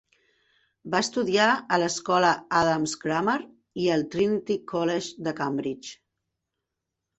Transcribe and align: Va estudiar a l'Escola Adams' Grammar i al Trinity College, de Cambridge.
Va 0.93 1.01
estudiar 1.05 1.49
a 1.53 1.77
l'Escola 1.83 2.31
Adams' 2.61 2.97
Grammar 3.05 3.37
i 3.83 3.87
al 3.99 4.07
Trinity 4.17 4.59
College, 4.75 5.29
de 5.29 5.37
Cambridge. 5.45 5.97